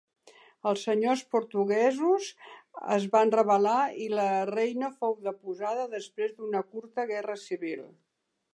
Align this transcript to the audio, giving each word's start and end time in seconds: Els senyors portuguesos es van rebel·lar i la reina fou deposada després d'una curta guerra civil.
Els 0.69 0.85
senyors 0.85 1.21
portuguesos 1.33 2.29
es 2.95 3.05
van 3.17 3.33
rebel·lar 3.35 3.77
i 4.05 4.09
la 4.21 4.25
reina 4.53 4.89
fou 5.05 5.15
deposada 5.29 5.87
després 5.95 6.37
d'una 6.41 6.63
curta 6.73 7.07
guerra 7.13 7.37
civil. 7.47 7.89